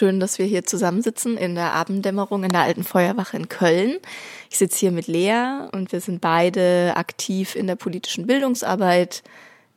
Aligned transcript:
schön, 0.00 0.18
dass 0.18 0.38
wir 0.38 0.46
hier 0.46 0.64
zusammensitzen 0.64 1.36
in 1.36 1.54
der 1.54 1.74
Abenddämmerung 1.74 2.42
in 2.42 2.48
der 2.48 2.62
Alten 2.62 2.84
Feuerwache 2.84 3.36
in 3.36 3.50
Köln. 3.50 3.98
Ich 4.48 4.56
sitze 4.56 4.78
hier 4.78 4.92
mit 4.92 5.08
Lea 5.08 5.68
und 5.72 5.92
wir 5.92 6.00
sind 6.00 6.22
beide 6.22 6.94
aktiv 6.96 7.54
in 7.54 7.66
der 7.66 7.76
politischen 7.76 8.26
Bildungsarbeit 8.26 9.22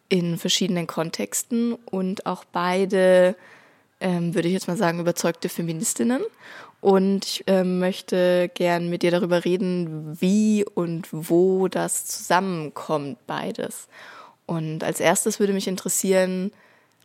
in 0.08 0.38
verschiedenen 0.38 0.88
Kontexten 0.88 1.74
und 1.74 2.26
auch 2.26 2.46
beide, 2.46 3.36
ähm, 4.00 4.34
würde 4.34 4.48
ich 4.48 4.54
jetzt 4.54 4.70
mal 4.70 4.78
sagen, 4.78 5.02
überzeugte 5.02 5.50
Feministinnen. 5.50 6.22
Und 6.80 7.26
ich 7.26 7.44
ähm, 7.48 7.80
möchte 7.80 8.50
gern 8.54 8.90
mit 8.90 9.02
dir 9.02 9.12
darüber 9.12 9.44
reden, 9.44 10.16
wie 10.22 10.64
und 10.64 11.10
wo 11.12 11.68
das 11.68 12.06
zusammenkommt, 12.06 13.18
beides. 13.28 13.90
Und 14.46 14.86
als 14.86 15.02
erstes 15.02 15.42
würde 15.42 15.52
mich 15.52 15.68
interessieren, 15.68 16.54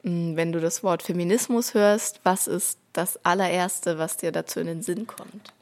wenn 0.03 0.53
du 0.53 0.61
das 0.61 0.83
Wort 0.83 1.03
Feminismus 1.03 1.75
hörst, 1.75 2.21
was 2.23 2.47
ist 2.47 2.79
das 2.93 3.25
allererste, 3.25 3.99
was 3.99 4.17
dir 4.17 4.33
dazu 4.33 4.61
in 4.61 4.67
den 4.67 4.83
Sinn 4.83 5.07
kommt? 5.07 5.53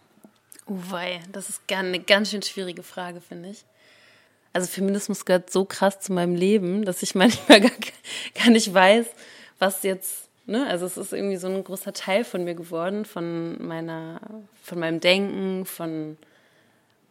Oh 0.66 0.78
wei, 0.90 1.20
das 1.32 1.48
ist 1.48 1.62
eine 1.72 2.00
ganz 2.00 2.30
schön 2.30 2.42
schwierige 2.42 2.82
Frage, 2.82 3.20
finde 3.20 3.50
ich. 3.50 3.64
Also 4.52 4.68
Feminismus 4.68 5.24
gehört 5.24 5.50
so 5.50 5.64
krass 5.64 6.00
zu 6.00 6.12
meinem 6.12 6.34
Leben, 6.34 6.84
dass 6.84 7.02
ich 7.02 7.14
manchmal 7.14 7.60
gar, 7.60 7.72
gar 8.34 8.50
nicht 8.50 8.72
weiß, 8.72 9.06
was 9.58 9.82
jetzt, 9.82 10.28
ne? 10.46 10.66
Also 10.66 10.86
es 10.86 10.96
ist 10.96 11.12
irgendwie 11.12 11.36
so 11.36 11.46
ein 11.48 11.62
großer 11.62 11.92
Teil 11.92 12.24
von 12.24 12.44
mir 12.44 12.54
geworden, 12.54 13.04
von 13.04 13.64
meiner, 13.64 14.20
von 14.62 14.78
meinem 14.78 15.00
Denken, 15.00 15.66
von 15.66 16.16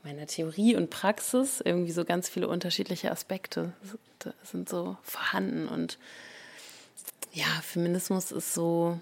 meiner 0.03 0.27
Theorie 0.27 0.75
und 0.75 0.89
Praxis. 0.89 1.61
Irgendwie 1.61 1.91
so 1.91 2.03
ganz 2.03 2.29
viele 2.29 2.47
unterschiedliche 2.47 3.11
Aspekte 3.11 3.73
sind 4.43 4.67
so 4.67 4.97
vorhanden 5.03 5.67
und 5.67 5.97
ja, 7.35 7.45
Feminismus 7.61 8.31
ist 8.31 8.53
so 8.53 8.99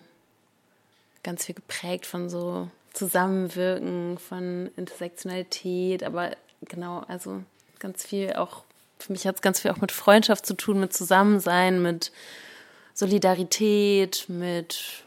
ganz 1.21 1.45
viel 1.45 1.55
geprägt 1.55 2.05
von 2.05 2.29
so 2.29 2.67
Zusammenwirken, 2.93 4.17
von 4.17 4.71
Intersektionalität, 4.75 6.03
aber 6.03 6.35
genau, 6.61 7.03
also 7.07 7.43
ganz 7.79 8.05
viel 8.05 8.33
auch, 8.33 8.63
für 8.99 9.11
mich 9.11 9.27
hat 9.27 9.35
es 9.35 9.41
ganz 9.41 9.61
viel 9.61 9.71
auch 9.71 9.81
mit 9.81 9.91
Freundschaft 9.91 10.45
zu 10.45 10.55
tun, 10.55 10.79
mit 10.79 10.93
Zusammensein, 10.93 11.81
mit 11.81 12.11
Solidarität, 12.95 14.25
mit, 14.27 15.03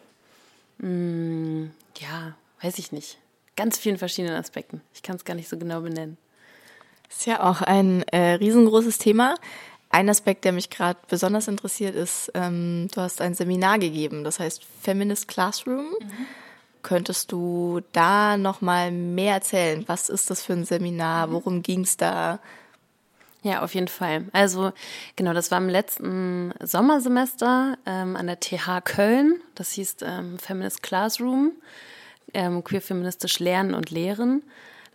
mh, 0.78 0.88
mm, 0.88 1.70
ja, 1.98 2.36
weiß 2.62 2.78
ich 2.78 2.92
nicht, 2.92 3.18
ganz 3.56 3.76
vielen 3.76 3.98
verschiedenen 3.98 4.36
Aspekten. 4.36 4.82
Ich 4.94 5.02
kann 5.02 5.16
es 5.16 5.24
gar 5.24 5.34
nicht 5.34 5.48
so 5.48 5.58
genau 5.58 5.80
benennen. 5.80 6.16
Ist 7.08 7.26
ja 7.26 7.42
auch 7.42 7.62
ein 7.62 8.02
äh, 8.08 8.34
riesengroßes 8.34 8.98
Thema. 8.98 9.36
Ein 9.90 10.08
Aspekt, 10.08 10.44
der 10.44 10.52
mich 10.52 10.70
gerade 10.70 10.98
besonders 11.08 11.48
interessiert, 11.48 11.94
ist, 11.94 12.30
ähm, 12.34 12.88
du 12.92 13.00
hast 13.00 13.20
ein 13.20 13.34
Seminar 13.34 13.78
gegeben, 13.78 14.24
das 14.24 14.38
heißt 14.38 14.62
Feminist 14.82 15.28
Classroom. 15.28 15.86
Mhm. 16.00 16.26
Könntest 16.82 17.32
du 17.32 17.80
da 17.92 18.36
noch 18.36 18.60
mal 18.60 18.92
mehr 18.92 19.34
erzählen? 19.34 19.84
Was 19.86 20.08
ist 20.08 20.30
das 20.30 20.42
für 20.42 20.52
ein 20.52 20.64
Seminar? 20.64 21.26
Mhm. 21.26 21.32
Worum 21.32 21.62
ging 21.62 21.80
es 21.80 21.96
da? 21.96 22.40
Ja, 23.42 23.62
auf 23.62 23.74
jeden 23.74 23.88
Fall. 23.88 24.24
Also 24.32 24.72
genau, 25.14 25.32
das 25.32 25.50
war 25.50 25.58
im 25.58 25.68
letzten 25.68 26.52
Sommersemester 26.60 27.78
ähm, 27.86 28.16
an 28.16 28.26
der 28.26 28.40
TH 28.40 28.80
Köln. 28.84 29.40
Das 29.54 29.70
hieß 29.72 29.98
ähm, 30.02 30.38
Feminist 30.38 30.82
Classroom, 30.82 31.52
ähm, 32.34 32.64
queer 32.64 32.82
feministisch 32.82 33.38
Lernen 33.38 33.74
und 33.74 33.90
Lehren. 33.90 34.42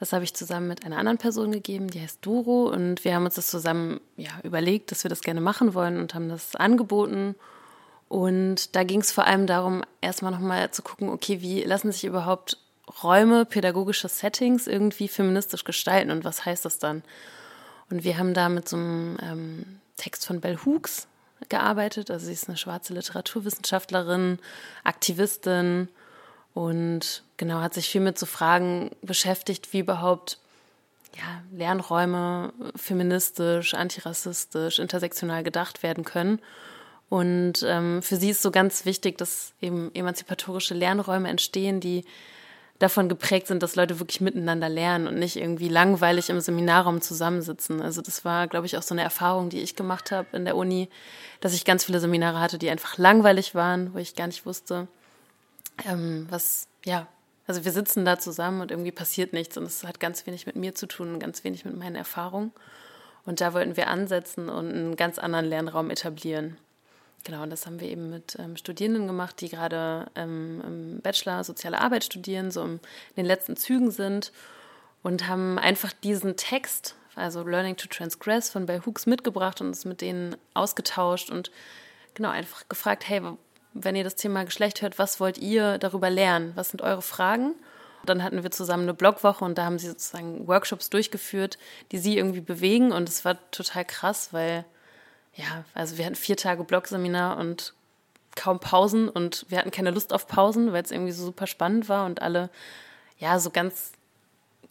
Das 0.02 0.14
habe 0.14 0.24
ich 0.24 0.34
zusammen 0.34 0.68
mit 0.68 0.84
einer 0.84 0.98
anderen 0.98 1.20
Person 1.20 1.52
gegeben, 1.52 1.88
die 1.88 2.02
heißt 2.02 2.26
Duro. 2.26 2.64
Und 2.64 3.06
wir 3.06 3.14
haben 3.14 3.26
uns 3.26 3.36
das 3.36 3.46
zusammen 3.46 4.02
ja, 4.18 4.32
überlegt, 4.42 4.90
dass 4.90 5.04
wir 5.04 5.10
das 5.10 5.22
gerne 5.22 5.42
machen 5.42 5.76
wollen 5.76 6.00
und 6.00 6.16
haben 6.16 6.28
das 6.28 6.56
angeboten. 6.56 7.36
Und 8.10 8.76
da 8.76 8.84
ging 8.84 9.02
es 9.02 9.12
vor 9.12 9.28
allem 9.28 9.46
darum, 9.46 9.84
erstmal 10.02 10.32
nochmal 10.32 10.72
zu 10.72 10.82
gucken, 10.82 11.10
okay, 11.10 11.42
wie 11.42 11.62
lassen 11.62 11.92
sich 11.92 12.04
überhaupt 12.04 12.58
Räume, 13.04 13.46
pädagogische 13.46 14.08
Settings 14.08 14.66
irgendwie 14.66 15.08
feministisch 15.08 15.66
gestalten 15.66 16.10
und 16.10 16.24
was 16.24 16.46
heißt 16.46 16.66
das 16.66 16.80
dann? 16.80 17.04
Und 17.92 18.04
wir 18.04 18.18
haben 18.18 18.34
da 18.34 18.50
mit 18.50 18.68
so 18.68 18.78
einem 18.78 19.18
ähm, 19.22 19.66
Text 19.98 20.26
von 20.26 20.42
Bell 20.42 20.58
Hooks 20.66 21.06
gearbeitet. 21.48 22.10
Also 22.10 22.26
sie 22.26 22.34
ist 22.34 22.48
eine 22.48 22.58
schwarze 22.58 22.96
Literaturwissenschaftlerin, 22.96 24.40
Aktivistin 24.84 25.90
und 26.54 27.24
genau 27.38 27.62
hat 27.62 27.74
sich 27.74 27.88
viel 27.90 28.02
mit 28.02 28.20
so 28.20 28.26
Fragen 28.26 28.92
beschäftigt, 29.02 29.74
wie 29.74 29.80
überhaupt 29.80 30.38
ja, 31.18 31.44
Lernräume 31.52 32.54
feministisch, 32.76 33.74
antirassistisch, 33.74 34.80
intersektional 34.80 35.44
gedacht 35.44 35.84
werden 35.84 36.04
können. 36.04 36.40
Und 37.10 37.66
ähm, 37.68 38.02
für 38.02 38.16
sie 38.16 38.30
ist 38.30 38.42
so 38.42 38.52
ganz 38.52 38.86
wichtig, 38.86 39.18
dass 39.18 39.54
eben 39.60 39.94
emanzipatorische 39.94 40.74
Lernräume 40.74 41.30
entstehen, 41.30 41.82
die 41.82 42.06
davon 42.80 43.10
geprägt 43.10 43.48
sind, 43.48 43.62
dass 43.62 43.76
Leute 43.76 44.00
wirklich 44.00 44.22
miteinander 44.22 44.70
lernen 44.70 45.08
und 45.08 45.20
nicht 45.20 45.36
irgendwie 45.36 45.68
langweilig 45.68 46.30
im 46.30 46.40
Seminarraum 46.40 47.02
zusammensitzen. 47.02 47.82
Also 47.82 48.02
das 48.02 48.26
war, 48.26 48.48
glaube 48.48 48.66
ich, 48.66 48.78
auch 48.78 48.82
so 48.82 48.96
eine 48.96 49.04
Erfahrung, 49.04 49.50
die 49.50 49.60
ich 49.60 49.76
gemacht 49.76 50.12
habe 50.12 50.36
in 50.36 50.46
der 50.46 50.56
Uni, 50.56 50.90
dass 51.42 51.54
ich 51.54 51.66
ganz 51.66 51.84
viele 51.84 52.00
Seminare 52.00 52.40
hatte, 52.40 52.58
die 52.58 52.70
einfach 52.70 52.98
langweilig 52.98 53.56
waren, 53.56 53.94
wo 53.94 54.00
ich 54.00 54.16
gar 54.16 54.28
nicht 54.28 54.46
wusste, 54.46 54.88
ähm, 55.86 56.28
was, 56.30 56.68
ja, 56.86 57.08
also 57.48 57.66
wir 57.66 57.72
sitzen 57.72 58.06
da 58.06 58.20
zusammen 58.20 58.62
und 58.62 58.72
irgendwie 58.72 58.92
passiert 58.92 59.34
nichts 59.34 59.58
und 59.58 59.64
es 59.64 59.84
hat 59.84 60.00
ganz 60.00 60.26
wenig 60.26 60.46
mit 60.46 60.56
mir 60.56 60.76
zu 60.76 60.88
tun 60.88 61.14
und 61.14 61.20
ganz 61.20 61.44
wenig 61.44 61.66
mit 61.66 61.76
meinen 61.78 61.96
Erfahrungen. 61.96 62.52
Und 63.26 63.42
da 63.42 63.54
wollten 63.54 63.78
wir 63.78 63.88
ansetzen 63.88 64.50
und 64.50 64.72
einen 64.72 64.96
ganz 64.96 65.20
anderen 65.20 65.46
Lernraum 65.46 65.90
etablieren. 65.90 66.58
Genau, 67.24 67.44
und 67.44 67.52
das 67.52 67.68
haben 67.68 67.80
wir 67.80 67.88
eben 67.88 68.10
mit 68.10 68.36
ähm, 68.40 68.58
Studierenden 68.58 69.06
gemacht, 69.06 69.42
die 69.42 69.50
gerade 69.50 70.08
ähm, 70.16 70.62
im 70.66 71.02
Bachelor 71.02 71.44
Soziale 71.44 71.80
Arbeit 71.80 72.04
studieren, 72.04 72.50
so 72.50 72.64
in 72.64 72.80
den 73.16 73.26
letzten 73.26 73.56
Zügen 73.56 73.92
sind 73.92 74.32
und 75.04 75.28
haben 75.28 75.60
einfach 75.60 75.94
diesen 75.94 76.36
Text, 76.36 76.96
also 77.16 77.44
Learning 77.44 77.76
to 77.76 77.88
Transgress 77.88 78.50
von 78.50 78.66
Bell 78.66 78.82
Hooks 78.86 79.06
mitgebracht 79.06 79.62
und 79.62 79.68
uns 79.68 79.86
mit 79.86 80.02
denen 80.02 80.36
ausgetauscht 80.56 81.30
und 81.30 81.52
genau 82.16 82.30
einfach 82.30 82.68
gefragt, 82.70 83.08
hey, 83.08 83.22
wenn 83.74 83.96
ihr 83.96 84.04
das 84.04 84.16
Thema 84.16 84.44
Geschlecht 84.44 84.82
hört, 84.82 85.00
was 85.00 85.20
wollt 85.20 85.38
ihr 85.38 85.78
darüber 85.78 86.10
lernen? 86.10 86.52
Was 86.56 86.70
sind 86.70 86.82
eure 86.82 87.02
Fragen? 87.02 87.56
Dann 88.06 88.24
hatten 88.24 88.44
wir 88.44 88.52
zusammen 88.52 88.84
eine 88.84 88.94
Blogwoche 88.94 89.46
und 89.46 89.58
da 89.58 89.66
haben 89.66 89.80
sie 89.80 89.88
sozusagen 89.88 90.48
Workshops 90.48 90.90
durchgeführt, 90.90 91.58
die 91.92 92.00
sie 92.00 92.18
irgendwie 92.18 92.42
bewegen 92.42 92.92
und 92.92 93.08
es 93.08 93.24
war 93.26 93.38
total 93.52 93.86
krass, 93.86 94.30
weil 94.32 94.66
ja, 95.36 95.64
also 95.74 95.98
wir 95.98 96.06
hatten 96.06 96.16
vier 96.16 96.36
Tage 96.36 96.64
Blogseminar 96.64 97.38
und 97.38 97.74
kaum 98.36 98.60
Pausen 98.60 99.08
und 99.08 99.46
wir 99.50 99.58
hatten 99.58 99.72
keine 99.72 99.92
Lust 99.92 100.14
auf 100.14 100.28
Pausen, 100.28 100.74
weil 100.74 100.84
es 100.84 100.92
irgendwie 100.92 101.12
so 101.12 101.26
super 101.26 101.48
spannend 101.48 101.90
war 101.90 102.06
und 102.06 102.22
alle 102.22 102.50
ja 103.18 103.40
so 103.40 103.50
ganz 103.52 103.92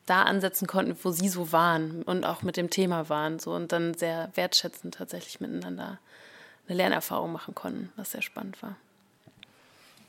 da 0.07 0.23
ansetzen 0.23 0.67
konnten, 0.67 0.97
wo 1.03 1.13
sie 1.13 1.29
so 1.29 1.53
waren 1.53 2.03
und 2.03 2.25
auch 2.25 2.43
mit 2.43 2.57
dem 2.57 2.69
Thema 2.69 3.09
waren 3.09 3.39
so 3.39 3.55
und 3.55 3.71
dann 3.71 3.95
sehr 3.95 4.31
wertschätzend 4.35 4.95
tatsächlich 4.95 5.41
miteinander 5.41 5.99
eine 6.67 6.77
Lernerfahrung 6.77 7.33
machen 7.33 7.55
konnten, 7.55 7.93
was 7.97 8.13
sehr 8.13 8.23
spannend 8.23 8.61
war. 8.63 8.77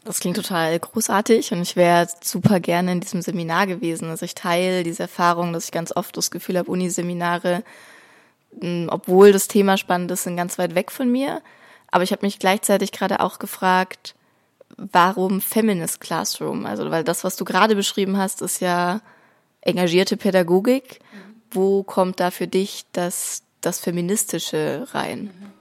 Das 0.03 0.19
klingt 0.19 0.35
total 0.35 0.79
großartig 0.79 1.51
und 1.51 1.62
ich 1.62 1.75
wäre 1.75 2.07
super 2.23 2.59
gerne 2.59 2.94
in 2.94 3.01
diesem 3.01 3.22
Seminar 3.22 3.67
gewesen. 3.67 4.09
Also 4.09 4.25
ich 4.25 4.34
teile 4.34 4.84
diese 4.84 5.03
Erfahrung, 5.03 5.53
dass 5.53 5.66
ich 5.66 5.72
ganz 5.72 5.95
oft 5.95 6.17
das 6.17 6.31
Gefühl 6.31 6.57
habe, 6.57 6.72
Uniseminare, 6.72 7.63
hm, 8.59 8.88
obwohl 8.91 9.31
das 9.31 9.47
Thema 9.47 9.78
spannend 9.78 10.09
ist, 10.09 10.23
sind 10.23 10.38
ganz 10.38 10.57
weit 10.57 10.73
weg 10.73 10.91
von 10.91 11.12
mir. 11.12 11.41
Aber 11.91 12.03
ich 12.03 12.12
habe 12.12 12.25
mich 12.25 12.39
gleichzeitig 12.39 12.91
gerade 12.91 13.19
auch 13.19 13.38
gefragt, 13.38 14.16
warum 14.78 15.39
Feminist 15.39 16.01
Classroom? 16.01 16.66
Also, 16.66 16.89
weil 16.89 17.03
das, 17.03 17.23
was 17.23 17.35
du 17.35 17.45
gerade 17.45 17.75
beschrieben 17.75 18.18
hast, 18.18 18.41
ist 18.41 18.59
ja 18.62 19.01
engagierte 19.62 20.18
Pädagogik. 20.18 21.00
Wo 21.51 21.83
kommt 21.83 22.19
da 22.19 22.31
für 22.31 22.47
dich 22.47 22.85
das, 22.94 23.44
das 23.59 23.80
Feministische 23.80 24.88
rein? 24.94 25.24
Mhm. 25.25 25.61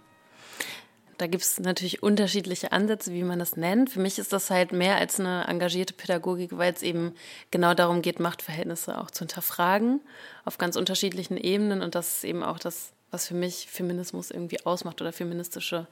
Da 1.20 1.26
gibt 1.26 1.43
es 1.43 1.61
natürlich 1.61 2.02
unterschiedliche 2.02 2.72
Ansätze, 2.72 3.12
wie 3.12 3.25
man 3.25 3.38
das 3.38 3.55
nennt. 3.55 3.90
Für 3.90 4.00
mich 4.00 4.19
ist 4.19 4.32
das 4.32 4.49
halt 4.49 4.72
mehr 4.72 4.96
als 4.96 5.20
eine 5.20 5.44
engagierte 5.49 5.93
Pädagogik, 5.93 6.56
weil 6.56 6.72
es 6.72 6.81
eben 6.81 7.12
genau 7.50 7.75
darum 7.75 8.00
geht, 8.00 8.20
Machtverhältnisse 8.20 8.96
auch 8.96 9.11
zu 9.11 9.25
hinterfragen 9.26 10.00
auf 10.46 10.56
ganz 10.56 10.76
unterschiedlichen 10.76 11.37
Ebenen. 11.37 11.82
Und 11.82 11.94
das 11.94 12.17
ist 12.17 12.25
eben 12.25 12.43
auch 12.43 12.58
das, 12.58 12.93
was 13.11 13.28
für 13.28 13.34
mich 13.34 13.67
Feminismus 13.70 14.31
irgendwie 14.31 14.64
ausmacht 14.64 15.02
oder 15.02 15.12
feministische 15.12 15.87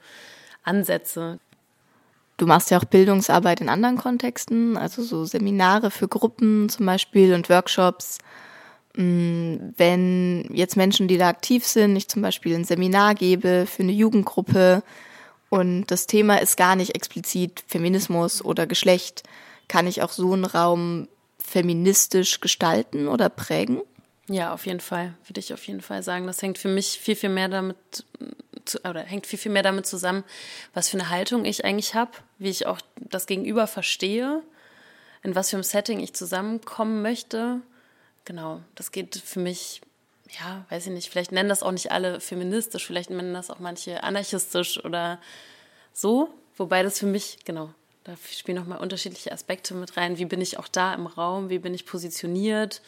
Ansätze. 0.63 1.37
Du 2.37 2.47
machst 2.47 2.71
ja 2.71 2.79
auch 2.79 2.85
Bildungsarbeit 2.85 3.61
in 3.61 3.69
anderen 3.69 3.99
Kontexten, 3.99 4.77
also 4.77 5.03
so 5.03 5.25
Seminare 5.25 5.91
für 5.91 6.07
Gruppen 6.07 6.69
zum 6.69 6.87
Beispiel 6.87 7.35
und 7.35 7.49
Workshops. 7.49 8.17
Mm, 8.95 9.57
wenn 9.77 10.49
jetzt 10.51 10.75
Menschen, 10.75 11.07
die 11.07 11.19
da 11.19 11.29
aktiv 11.29 11.67
sind, 11.67 11.95
ich 11.95 12.07
zum 12.07 12.23
Beispiel 12.23 12.55
ein 12.55 12.65
Seminar 12.65 13.13
gebe 13.13 13.67
für 13.67 13.83
eine 13.83 13.91
Jugendgruppe, 13.91 14.81
und 15.49 15.85
das 15.87 16.07
Thema 16.07 16.41
ist 16.41 16.57
gar 16.57 16.75
nicht 16.75 16.95
explizit 16.95 17.63
Feminismus 17.67 18.43
oder 18.43 18.67
Geschlecht. 18.67 19.23
Kann 19.67 19.87
ich 19.87 20.01
auch 20.01 20.11
so 20.11 20.33
einen 20.33 20.45
Raum 20.45 21.07
feministisch 21.39 22.39
gestalten 22.39 23.07
oder 23.07 23.29
prägen? 23.29 23.81
Ja, 24.27 24.53
auf 24.53 24.67
jeden 24.67 24.79
Fall, 24.79 25.15
würde 25.25 25.39
ich 25.39 25.53
auf 25.53 25.65
jeden 25.65 25.81
Fall 25.81 26.03
sagen. 26.03 26.27
Das 26.27 26.41
hängt 26.41 26.59
für 26.59 26.67
mich 26.67 26.99
viel, 26.99 27.15
viel 27.15 27.29
mehr 27.29 27.49
damit 27.49 27.77
oder 28.87 29.01
hängt 29.01 29.25
viel, 29.25 29.39
viel 29.39 29.51
mehr 29.51 29.63
damit 29.63 29.87
zusammen, 29.87 30.23
was 30.75 30.89
für 30.89 30.99
eine 30.99 31.09
Haltung 31.09 31.45
ich 31.45 31.65
eigentlich 31.65 31.95
habe, 31.95 32.11
wie 32.37 32.49
ich 32.49 32.67
auch 32.67 32.79
das 32.95 33.25
Gegenüber 33.25 33.65
verstehe. 33.65 34.43
in 35.23 35.35
was 35.35 35.49
für 35.49 35.55
einem 35.55 35.63
Setting 35.63 35.99
ich 35.99 36.13
zusammenkommen 36.13 37.01
möchte. 37.01 37.61
Genau, 38.25 38.61
das 38.75 38.91
geht 38.91 39.15
für 39.17 39.39
mich, 39.39 39.81
ja, 40.37 40.65
weiß 40.69 40.87
ich 40.87 40.93
nicht, 40.93 41.09
vielleicht 41.09 41.31
nennen 41.31 41.49
das 41.49 41.63
auch 41.63 41.71
nicht 41.71 41.91
alle 41.91 42.19
feministisch, 42.19 42.85
vielleicht 42.85 43.09
nennen 43.09 43.33
das 43.33 43.49
auch 43.49 43.59
manche 43.59 44.03
anarchistisch 44.03 44.83
oder 44.83 45.19
so. 45.93 46.29
Wobei 46.55 46.83
das 46.83 46.99
für 46.99 47.05
mich, 47.05 47.39
genau, 47.45 47.73
da 48.03 48.15
spielen 48.31 48.57
nochmal 48.57 48.79
unterschiedliche 48.79 49.31
Aspekte 49.31 49.73
mit 49.73 49.97
rein. 49.97 50.17
Wie 50.17 50.25
bin 50.25 50.41
ich 50.41 50.59
auch 50.59 50.67
da 50.67 50.93
im 50.93 51.07
Raum? 51.07 51.49
Wie 51.49 51.59
bin 51.59 51.73
ich 51.73 51.85
positioniert? 51.85 52.81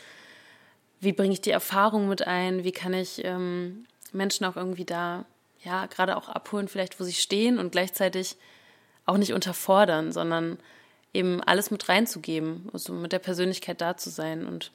Wie 1.00 1.14
bringe 1.14 1.34
ich 1.34 1.42
die 1.42 1.52
Erfahrung 1.52 2.08
mit 2.08 2.28
ein? 2.28 2.64
Wie 2.64 2.72
kann 2.72 2.94
ich 2.94 3.24
ähm, 3.24 3.86
Menschen 4.12 4.46
auch 4.46 4.56
irgendwie 4.56 4.86
da, 4.86 5.26
ja, 5.64 5.86
gerade 5.88 6.18
auch 6.18 6.30
abholen, 6.30 6.68
vielleicht 6.68 7.00
wo 7.00 7.04
sie 7.04 7.14
stehen 7.14 7.60
und 7.60 7.72
gleichzeitig 7.72 8.36
auch 9.06 9.18
nicht 9.18 9.34
unterfordern, 9.34 10.12
sondern 10.12 10.58
eben 11.14 11.42
alles 11.44 11.72
mit 11.72 11.90
reinzugeben, 11.90 12.70
also 12.74 12.94
mit 12.94 13.12
der 13.12 13.20
Persönlichkeit 13.20 13.82
da 13.82 13.98
zu 13.98 14.10
sein. 14.10 14.46
Und, 14.46 14.72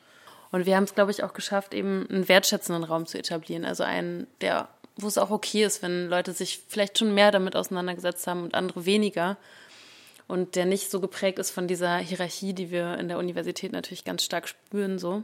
und 0.53 0.67
wir 0.67 0.77
haben 0.77 0.85
es, 0.85 0.95
glaube 0.95 1.11
ich, 1.11 1.23
auch 1.23 1.33
geschafft, 1.33 1.75
eben 1.75 2.07
einen 2.09 2.29
wertschätzenden 2.29 2.85
Raum 2.85 3.07
zu 3.07 3.19
etablieren. 3.19 3.65
Also 3.65 3.83
einen, 3.83 4.27
der, 4.41 4.69
wo 4.97 5.09
es 5.09 5.19
auch 5.19 5.31
okay 5.31 5.65
ist, 5.65 5.83
wenn 5.83 6.09
Leute 6.09 6.33
sich 6.33 6.63
vielleicht 6.69 6.99
schon 6.99 7.15
mehr 7.15 7.31
damit 7.31 7.57
auseinandergesetzt 7.57 8.27
haben 8.27 8.45
und 8.45 8.55
andere 8.55 8.87
weniger. 8.87 9.37
Und 10.29 10.57
der 10.57 10.67
nicht 10.67 10.91
so 10.91 11.01
geprägt 11.01 11.39
ist 11.39 11.51
von 11.51 11.69
dieser 11.69 11.99
Hierarchie, 11.99 12.53
die 12.53 12.71
wir 12.71 12.99
in 12.99 13.09
der 13.09 13.19
Universität 13.19 13.73
natürlich 13.73 14.05
ganz 14.05 14.25
stark 14.25 14.49
spüren, 14.49 14.99
so. 14.99 15.23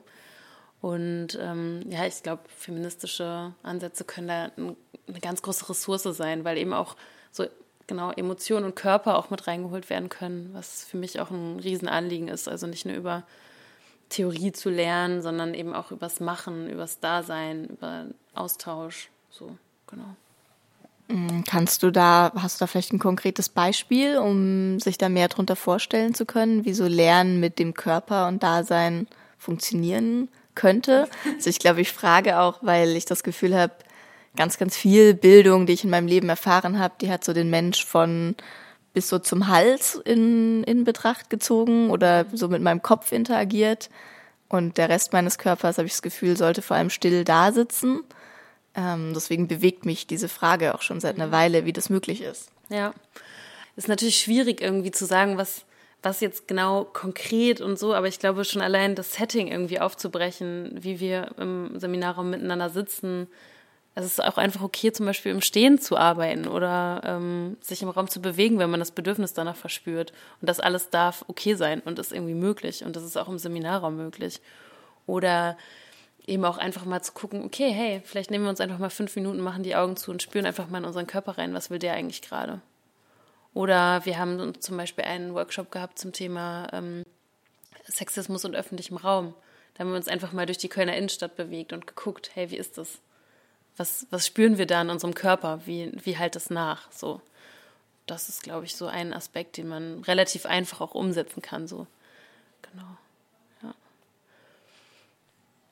Und 0.81 1.39
ähm, 1.41 1.85
ja, 1.89 2.05
ich 2.07 2.23
glaube, 2.25 2.43
feministische 2.59 3.55
Ansätze 3.63 4.05
können 4.05 4.29
da 4.29 4.51
eine 4.57 5.21
ganz 5.21 5.41
große 5.43 5.69
Ressource 5.69 6.03
sein, 6.03 6.45
weil 6.45 6.59
eben 6.59 6.73
auch 6.73 6.97
so 7.31 7.47
genau 7.87 8.11
Emotionen 8.11 8.67
und 8.67 8.75
Körper 8.75 9.17
auch 9.17 9.31
mit 9.31 9.47
reingeholt 9.47 9.91
werden 9.91 10.09
können, 10.09 10.51
was 10.55 10.85
für 10.85 10.97
mich 10.97 11.21
auch 11.21 11.31
ein 11.31 11.61
Riesenanliegen 11.61 12.27
ist. 12.29 12.49
Also 12.49 12.67
nicht 12.67 12.85
nur 12.85 12.97
über 12.97 13.25
Theorie 14.13 14.53
zu 14.53 14.71
lernen, 14.71 15.23
sondern 15.23 15.55
eben 15.55 15.75
auch 15.75 15.91
übers 15.91 16.21
Machen, 16.21 16.69
übers 16.69 17.01
Dasein, 17.01 17.65
über 17.67 18.07
Austausch. 18.35 19.11
So, 19.31 19.57
genau. 19.87 20.17
Mm, 21.09 21.43
kannst 21.47 21.83
du 21.83 21.91
da, 21.91 22.33
hast 22.37 22.61
du 22.61 22.65
da 22.65 22.67
vielleicht 22.67 22.93
ein 22.93 22.99
konkretes 22.99 23.49
Beispiel, 23.49 24.19
um 24.19 24.79
sich 24.81 24.99
da 24.99 25.09
mehr 25.09 25.29
drunter 25.29 25.57
vorstellen 25.57 26.15
zu 26.15 26.27
können, 26.27 26.65
wie 26.65 26.75
so 26.75 26.87
Lernen 26.87 27.41
mit 27.41 27.59
dem 27.59 27.75
Körper 27.75 28.29
und 28.29 28.43
Dasein 28.43 29.09
funktionieren 29.39 30.29
könnte? 30.55 31.09
Also 31.37 31.51
ich 31.51 31.59
glaube, 31.59 31.81
ich 31.81 31.93
frage 31.93 32.39
auch, 32.39 32.59
weil 32.63 32.97
ich 32.97 33.07
das 33.07 33.23
Gefühl 33.23 33.57
habe, 33.57 33.73
ganz, 34.37 34.59
ganz 34.59 34.77
viel 34.77 35.15
Bildung, 35.15 35.67
die 35.67 35.73
ich 35.73 35.85
in 35.85 35.91
meinem 35.91 36.07
Leben 36.07 36.29
erfahren 36.29 36.79
habe, 36.79 36.95
die 37.01 37.11
hat 37.11 37.25
so 37.25 37.33
den 37.33 37.51
Mensch 37.51 37.85
von 37.85 38.37
bis 38.93 39.09
so 39.09 39.19
zum 39.19 39.49
Hals 39.49 40.01
in, 40.05 40.65
in 40.65 40.85
Betracht 40.85 41.31
gezogen 41.31 41.91
oder 41.91 42.27
so 42.33 42.49
mit 42.49 42.63
meinem 42.63 42.83
Kopf 42.83 43.13
interagiert. 43.13 43.91
Und 44.49 44.77
der 44.77 44.89
Rest 44.89 45.13
meines 45.13 45.39
Körpers, 45.39 45.79
habe 45.79 45.87
ich 45.87 45.93
das 45.93 46.03
Gefühl, 46.03 46.37
sollte 46.37 46.61
vor 46.61 46.77
allem 46.77 46.91
still 46.91 47.25
da 47.25 47.53
sitzen. 47.53 48.01
Ähm, 48.75 49.13
deswegen 49.15 49.49
bewegt 49.49 49.87
mich 49.87 50.07
diese 50.07 50.29
Frage 50.29 50.75
auch 50.75 50.83
schon 50.83 51.01
seit 51.01 51.17
einer 51.17 51.31
Weile, 51.31 51.65
wie 51.65 51.73
das 51.73 51.91
möglich 51.91 52.23
ist. 52.23 52.51
Ja, 52.69 52.93
ist 53.77 53.89
natürlich 53.89 54.19
schwierig 54.19 54.61
irgendwie 54.61 54.91
zu 54.91 55.07
sagen, 55.07 55.39
was, 55.39 55.65
was 56.03 56.21
jetzt 56.21 56.49
genau 56.49 56.85
konkret 56.85 57.61
und 57.61 57.79
so, 57.79 57.95
aber 57.95 58.09
ich 58.09 58.19
glaube 58.19 58.45
schon 58.45 58.63
allein 58.63 58.95
das 58.95 59.15
Setting 59.15 59.49
irgendwie 59.49 59.81
aufzubrechen, 59.81 60.79
wie 60.81 61.01
wir 61.01 61.31
im 61.39 61.79
Seminarraum 61.79 62.31
miteinander 62.31 62.71
sitzen, 62.71 63.29
es 63.95 64.07
ist 64.07 64.25
auch 64.25 64.39
einfach 64.39 64.63
okay, 64.63 64.91
zum 64.93 65.05
Beispiel 65.05 65.33
im 65.33 65.43
Stehen 65.43 65.79
zu 65.79 65.97
arbeiten 65.99 66.49
oder 66.49 67.03
ähm, 67.05 67.59
sich 67.61 67.83
im 67.83 67.91
Raum 67.91 68.09
zu 68.09 68.23
bewegen, 68.23 68.59
wenn 68.59 68.71
man 68.71 68.81
das 68.81 68.91
Bedürfnis 68.91 69.35
danach 69.35 69.57
verspürt. 69.57 70.13
Und 70.41 70.49
das 70.49 70.61
alles 70.61 70.89
darf 70.89 71.25
okay 71.29 71.55
sein 71.55 71.81
und 71.81 71.99
ist 71.99 72.13
irgendwie 72.13 72.35
möglich. 72.35 72.85
Und 72.85 72.97
das 72.97 73.03
ist 73.03 73.19
auch 73.19 73.29
im 73.29 73.39
Seminarraum 73.39 73.97
möglich. 73.97 74.41
Oder 75.07 75.59
eben 76.27 76.45
auch 76.45 76.57
einfach 76.57 76.87
mal 76.87 77.03
zu 77.03 77.13
gucken, 77.13 77.45
okay, 77.45 77.71
hey, 77.71 78.01
vielleicht 78.05 78.31
nehmen 78.31 78.45
wir 78.45 78.51
uns 78.51 78.61
einfach 78.61 78.79
mal 78.79 78.91
fünf 78.91 79.15
Minuten, 79.17 79.41
machen 79.41 79.63
die 79.63 79.77
Augen 79.77 79.97
zu 79.97 80.11
und 80.11 80.23
spüren 80.23 80.47
einfach 80.47 80.69
mal 80.69 80.79
in 80.79 80.85
unseren 80.85 81.07
Körper 81.07 81.37
rein, 81.37 81.53
was 81.53 81.69
will 81.69 81.79
der 81.79 81.93
eigentlich 81.93 82.23
gerade. 82.23 82.63
Oder 83.53 84.07
wir 84.07 84.19
haben 84.19 84.59
zum 84.61 84.79
Beispiel 84.79 85.05
einen 85.05 85.35
Workshop 85.35 85.71
gehabt 85.71 85.99
zum 85.99 86.13
Thema 86.13 86.69
ähm, 86.73 87.05
Sexismus 87.87 88.47
und 88.47 88.57
öffentlichem 88.57 88.97
Raum. 88.97 89.35
Da 89.75 89.81
haben 89.81 89.91
wir 89.91 89.97
uns 89.97 90.09
einfach 90.09 90.33
mal 90.33 90.47
durch 90.47 90.59
die 90.59 90.69
Kölner 90.69 90.97
Innenstadt 90.97 91.37
bewegt 91.37 91.75
und 91.75 91.87
geguckt, 91.87 92.31
hey, 92.35 92.51
wie 92.51 92.57
ist 92.57 92.79
das? 92.79 93.01
Was, 93.77 94.07
was 94.11 94.27
spüren 94.27 94.59
wir 94.59 94.67
da 94.67 94.83
in 94.83 94.91
unserem 94.91 95.15
Körper? 95.15 95.61
Wie, 95.65 95.93
wie 96.05 96.19
halt 96.19 96.37
das 96.37 96.51
nach? 96.51 96.91
So. 96.93 97.21
Das 98.07 98.29
ist, 98.29 98.43
glaube 98.43 98.67
ich, 98.67 98.77
so 98.77 98.87
ein 98.87 99.13
Aspekt, 99.13 99.57
den 99.57 99.69
man 99.69 100.03
relativ 100.03 100.47
einfach 100.47 100.81
auch 100.81 100.95
umsetzen 100.95 101.41
kann. 101.41 101.67
So. 101.67 101.87
Genau. 102.63 102.97
Ja. 103.63 103.75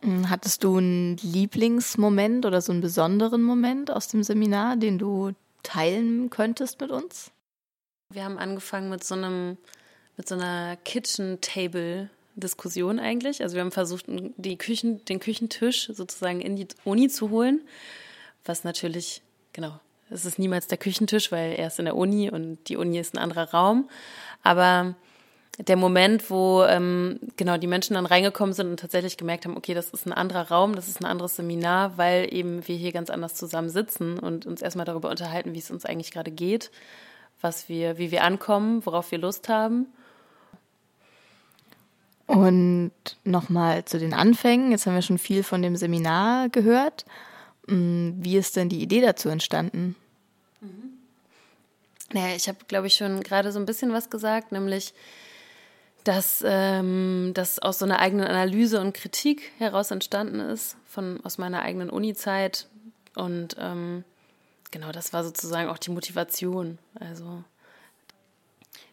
Hm, 0.02 0.31
hattest 0.31 0.64
du 0.64 0.79
einen 0.79 1.17
Lieblingsmoment 1.19 2.47
oder 2.47 2.61
so 2.61 2.73
einen 2.73 2.81
besonderen 2.81 3.43
Moment 3.43 3.91
aus 3.91 4.08
dem 4.08 4.23
Seminar, 4.23 4.76
den 4.76 4.99
du 4.99 5.32
teilen 5.62 6.31
könntest 6.31 6.81
mit 6.81 6.91
uns? 6.91 7.31
Wir 8.12 8.25
haben 8.25 8.38
angefangen 8.38 8.91
mit 8.91 9.05
so 9.05 9.14
einem, 9.14 9.58
mit 10.17 10.29
so 10.29 10.35
einer 10.35 10.76
Kitchen 10.76 11.41
Table 11.41 12.11
Diskussion 12.34 12.98
eigentlich. 12.98 13.42
Also 13.42 13.54
wir 13.54 13.62
haben 13.62 13.72
versucht, 13.72 14.06
die 14.08 14.56
Küchen, 14.56 15.04
den 15.04 15.20
Küchentisch 15.20 15.88
sozusagen 15.92 16.40
in 16.40 16.56
die 16.56 16.68
Uni 16.84 17.08
zu 17.08 17.30
holen, 17.30 17.62
was 18.44 18.64
natürlich, 18.64 19.22
genau, 19.52 19.78
es 20.10 20.24
ist 20.24 20.38
niemals 20.38 20.66
der 20.66 20.78
Küchentisch, 20.78 21.30
weil 21.30 21.52
er 21.52 21.68
ist 21.68 21.78
in 21.78 21.84
der 21.84 21.96
Uni 21.96 22.30
und 22.30 22.58
die 22.68 22.76
Uni 22.76 22.98
ist 22.98 23.14
ein 23.14 23.18
anderer 23.18 23.50
Raum. 23.50 23.88
Aber 24.42 24.94
der 25.58 25.76
Moment, 25.76 26.30
wo 26.30 26.64
ähm, 26.64 27.20
genau 27.36 27.58
die 27.58 27.66
Menschen 27.66 27.94
dann 27.94 28.06
reingekommen 28.06 28.54
sind 28.54 28.68
und 28.68 28.80
tatsächlich 28.80 29.16
gemerkt 29.16 29.44
haben, 29.44 29.56
okay, 29.56 29.74
das 29.74 29.90
ist 29.90 30.06
ein 30.06 30.12
anderer 30.12 30.48
Raum, 30.48 30.74
das 30.74 30.88
ist 30.88 31.00
ein 31.00 31.06
anderes 31.06 31.36
Seminar, 31.36 31.98
weil 31.98 32.32
eben 32.32 32.66
wir 32.66 32.76
hier 32.76 32.92
ganz 32.92 33.10
anders 33.10 33.34
zusammen 33.34 33.68
sitzen 33.68 34.18
und 34.18 34.46
uns 34.46 34.62
erstmal 34.62 34.86
darüber 34.86 35.10
unterhalten, 35.10 35.54
wie 35.54 35.58
es 35.58 35.70
uns 35.70 35.84
eigentlich 35.84 36.12
gerade 36.12 36.30
geht, 36.30 36.70
was 37.40 37.68
wir, 37.68 37.98
wie 37.98 38.10
wir 38.10 38.24
ankommen, 38.24 38.84
worauf 38.86 39.10
wir 39.10 39.18
Lust 39.18 39.48
haben 39.48 39.86
und 42.30 42.92
nochmal 43.24 43.84
zu 43.84 43.98
den 43.98 44.14
Anfängen. 44.14 44.70
Jetzt 44.70 44.86
haben 44.86 44.94
wir 44.94 45.02
schon 45.02 45.18
viel 45.18 45.42
von 45.42 45.62
dem 45.62 45.74
Seminar 45.74 46.48
gehört. 46.48 47.04
Mm, 47.66 48.10
wie 48.22 48.36
ist 48.36 48.54
denn 48.54 48.68
die 48.68 48.80
Idee 48.80 49.00
dazu 49.00 49.28
entstanden? 49.28 49.96
Mhm. 50.60 50.92
Naja, 52.12 52.37
ich 52.37 52.46
habe, 52.46 52.58
glaube 52.68 52.87
ich, 52.87 52.94
schon 52.94 53.22
gerade 53.25 53.50
so 53.50 53.58
ein 53.58 53.66
bisschen 53.66 53.92
was 53.92 54.10
gesagt, 54.10 54.52
nämlich, 54.52 54.94
dass 56.04 56.44
ähm, 56.46 57.32
das 57.34 57.58
aus 57.58 57.80
so 57.80 57.84
einer 57.84 57.99
eigenen 57.99 58.28
Analyse 58.28 58.80
und 58.80 58.94
Kritik 58.94 59.50
heraus 59.58 59.90
entstanden 59.90 60.38
ist, 60.38 60.76
von, 60.87 61.18
aus 61.25 61.37
meiner 61.37 61.62
eigenen 61.62 61.90
Uni-Zeit. 61.90 62.68
Und 63.16 63.56
ähm, 63.58 64.04
genau, 64.70 64.92
das 64.92 65.12
war 65.12 65.25
sozusagen 65.25 65.68
auch 65.68 65.78
die 65.78 65.90
Motivation. 65.90 66.78
Also 66.94 67.42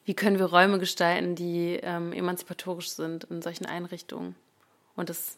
wie 0.07 0.13
können 0.13 0.39
wir 0.39 0.45
Räume 0.45 0.79
gestalten, 0.79 1.35
die 1.35 1.81
ähm, 1.83 2.13
emanzipatorisch 2.13 2.91
sind 2.91 3.25
in 3.25 3.41
solchen 3.41 3.65
Einrichtungen 3.65 4.35
und 4.95 5.09
das 5.09 5.37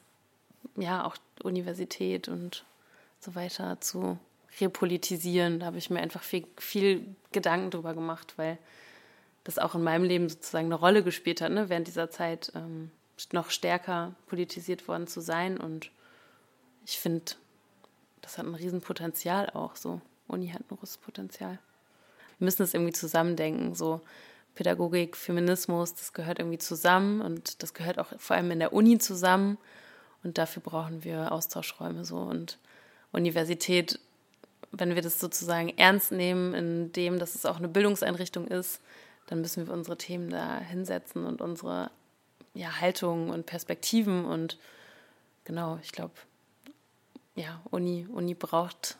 ja 0.75 1.03
auch 1.03 1.15
Universität 1.41 2.27
und 2.27 2.65
so 3.19 3.33
weiter 3.33 3.81
zu 3.81 4.19
repolitisieren. 4.61 5.59
Da 5.59 5.65
habe 5.65 5.79
ich 5.79 5.89
mir 5.89 6.01
einfach 6.01 6.21
viel, 6.21 6.45
viel 6.57 7.03
Gedanken 7.31 7.71
drüber 7.71 7.95
gemacht, 7.95 8.35
weil 8.35 8.59
das 9.43 9.57
auch 9.57 9.73
in 9.73 9.81
meinem 9.81 10.03
Leben 10.03 10.29
sozusagen 10.29 10.67
eine 10.67 10.75
Rolle 10.75 11.03
gespielt 11.03 11.41
hat, 11.41 11.51
ne? 11.51 11.67
während 11.69 11.87
dieser 11.87 12.11
Zeit 12.11 12.51
ähm, 12.53 12.91
noch 13.31 13.49
stärker 13.49 14.13
politisiert 14.27 14.87
worden 14.87 15.07
zu 15.07 15.19
sein. 15.19 15.57
Und 15.57 15.89
ich 16.85 16.99
finde, 16.99 17.31
das 18.21 18.37
hat 18.37 18.45
ein 18.45 18.53
Riesenpotenzial 18.53 19.49
auch 19.49 19.75
so. 19.75 19.99
Uni 20.27 20.49
hat 20.49 20.61
ein 20.61 20.77
großes 20.77 20.97
Potenzial. 20.97 21.57
Wir 22.37 22.45
müssen 22.45 22.61
es 22.61 22.75
irgendwie 22.75 22.93
zusammendenken, 22.93 23.73
so 23.73 24.01
Pädagogik, 24.55 25.15
Feminismus, 25.15 25.95
das 25.95 26.13
gehört 26.13 26.39
irgendwie 26.39 26.57
zusammen 26.57 27.21
und 27.21 27.63
das 27.63 27.73
gehört 27.73 27.99
auch 27.99 28.07
vor 28.17 28.35
allem 28.35 28.51
in 28.51 28.59
der 28.59 28.73
Uni 28.73 28.97
zusammen. 28.97 29.57
Und 30.23 30.37
dafür 30.37 30.61
brauchen 30.61 31.03
wir 31.03 31.31
Austauschräume 31.31 32.03
so. 32.03 32.17
Und 32.17 32.57
Universität, 33.11 33.99
wenn 34.71 34.95
wir 34.95 35.01
das 35.01 35.19
sozusagen 35.19 35.69
ernst 35.77 36.11
nehmen, 36.11 36.53
in 36.53 36.91
dem, 36.91 37.19
dass 37.19 37.35
es 37.35 37.45
auch 37.45 37.57
eine 37.57 37.69
Bildungseinrichtung 37.69 38.47
ist, 38.47 38.81
dann 39.27 39.41
müssen 39.41 39.67
wir 39.67 39.73
unsere 39.73 39.97
Themen 39.97 40.29
da 40.29 40.59
hinsetzen 40.59 41.25
und 41.25 41.41
unsere 41.41 41.91
ja, 42.53 42.81
Haltungen 42.81 43.29
und 43.29 43.45
Perspektiven. 43.45 44.25
Und 44.25 44.57
genau, 45.45 45.79
ich 45.81 45.91
glaube, 45.91 46.13
ja, 47.35 47.61
Uni, 47.69 48.07
Uni 48.11 48.33
braucht 48.33 48.97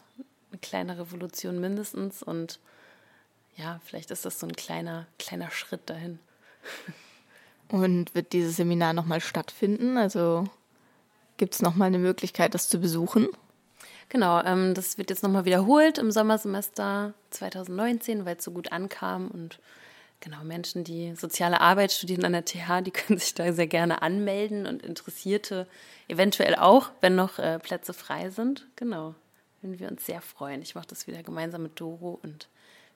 eine 0.51 0.59
kleine 0.59 0.97
Revolution 0.97 1.59
mindestens 1.59 2.23
und 2.23 2.59
ja, 3.59 3.79
vielleicht 3.83 4.09
ist 4.11 4.25
das 4.25 4.39
so 4.39 4.47
ein 4.47 4.55
kleiner, 4.55 5.05
kleiner 5.19 5.51
Schritt 5.51 5.89
dahin. 5.89 6.19
Und 7.67 8.15
wird 8.15 8.33
dieses 8.33 8.55
Seminar 8.55 8.93
nochmal 8.93 9.21
stattfinden? 9.21 9.97
Also 9.97 10.45
gibt 11.37 11.53
es 11.53 11.61
nochmal 11.61 11.87
eine 11.87 11.99
Möglichkeit, 11.99 12.53
das 12.53 12.69
zu 12.69 12.79
besuchen? 12.79 13.27
Genau, 14.07 14.41
ähm, 14.43 14.73
das 14.73 14.97
wird 14.97 15.09
jetzt 15.11 15.23
nochmal 15.23 15.45
wiederholt 15.45 15.97
im 15.99 16.11
Sommersemester 16.11 17.13
2019, 17.29 18.25
weil 18.25 18.37
es 18.37 18.43
so 18.43 18.51
gut 18.51 18.71
ankam 18.71 19.27
und 19.27 19.59
genau, 20.19 20.43
Menschen, 20.43 20.83
die 20.83 21.13
soziale 21.15 21.61
Arbeit 21.61 21.91
studieren 21.91 22.25
an 22.25 22.31
der 22.31 22.45
TH, 22.45 22.81
die 22.81 22.91
können 22.91 23.19
sich 23.19 23.35
da 23.35 23.51
sehr 23.53 23.67
gerne 23.67 24.01
anmelden 24.01 24.65
und 24.65 24.81
Interessierte 24.81 25.67
eventuell 26.07 26.55
auch, 26.55 26.89
wenn 27.01 27.15
noch 27.15 27.37
äh, 27.37 27.59
Plätze 27.59 27.93
frei 27.93 28.31
sind. 28.31 28.65
Genau, 28.77 29.13
würden 29.61 29.79
wir 29.79 29.89
uns 29.89 30.05
sehr 30.05 30.21
freuen. 30.21 30.63
Ich 30.63 30.73
mache 30.73 30.87
das 30.87 31.05
wieder 31.05 31.21
gemeinsam 31.21 31.61
mit 31.61 31.79
Doro 31.79 32.19
und 32.23 32.47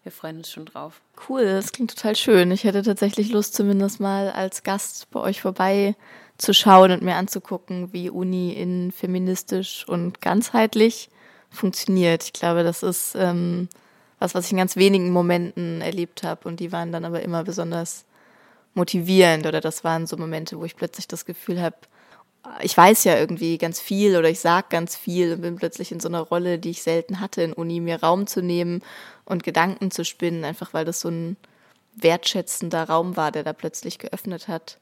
wir 0.03 0.11
freuen 0.11 0.37
uns 0.37 0.51
schon 0.51 0.65
drauf. 0.65 1.01
Cool, 1.29 1.45
das 1.45 1.71
klingt 1.71 1.95
total 1.95 2.15
schön. 2.15 2.51
Ich 2.51 2.65
hätte 2.65 2.83
tatsächlich 2.83 3.31
Lust, 3.31 3.55
zumindest 3.55 3.99
mal 3.99 4.29
als 4.29 4.63
Gast 4.63 5.09
bei 5.11 5.19
euch 5.19 5.41
vorbei 5.41 5.95
zu 6.37 6.53
schauen 6.53 6.91
und 6.91 7.01
mir 7.01 7.15
anzugucken, 7.15 7.93
wie 7.93 8.09
Uni 8.09 8.51
in 8.51 8.91
feministisch 8.91 9.87
und 9.87 10.19
ganzheitlich 10.19 11.09
funktioniert. 11.49 12.23
Ich 12.23 12.33
glaube, 12.33 12.63
das 12.63 12.83
ist 12.83 13.15
ähm, 13.15 13.69
was, 14.19 14.35
was 14.35 14.45
ich 14.45 14.51
in 14.51 14.57
ganz 14.57 14.75
wenigen 14.75 15.11
Momenten 15.11 15.81
erlebt 15.81 16.23
habe 16.23 16.47
und 16.47 16.59
die 16.59 16.71
waren 16.71 16.91
dann 16.91 17.05
aber 17.05 17.21
immer 17.21 17.43
besonders 17.43 18.05
motivierend 18.73 19.45
oder 19.45 19.61
das 19.61 19.83
waren 19.83 20.07
so 20.07 20.17
Momente, 20.17 20.59
wo 20.59 20.65
ich 20.65 20.75
plötzlich 20.75 21.07
das 21.07 21.25
Gefühl 21.25 21.61
habe, 21.61 21.75
ich 22.61 22.75
weiß 22.75 23.05
ja 23.05 23.17
irgendwie 23.17 23.57
ganz 23.57 23.79
viel 23.79 24.17
oder 24.17 24.29
ich 24.29 24.39
sag 24.39 24.69
ganz 24.69 24.95
viel 24.95 25.33
und 25.33 25.41
bin 25.41 25.55
plötzlich 25.55 25.91
in 25.91 25.99
so 25.99 26.09
einer 26.09 26.21
Rolle, 26.21 26.59
die 26.59 26.71
ich 26.71 26.83
selten 26.83 27.19
hatte 27.19 27.41
in 27.41 27.53
Uni, 27.53 27.79
mir 27.79 28.01
Raum 28.01 28.27
zu 28.27 28.41
nehmen 28.41 28.81
und 29.25 29.43
Gedanken 29.43 29.91
zu 29.91 30.03
spinnen, 30.05 30.43
einfach 30.43 30.73
weil 30.73 30.85
das 30.85 30.99
so 30.99 31.09
ein 31.09 31.37
wertschätzender 31.95 32.83
Raum 32.89 33.15
war, 33.17 33.31
der 33.31 33.43
da 33.43 33.53
plötzlich 33.53 33.99
geöffnet 33.99 34.47
hat. 34.47 34.77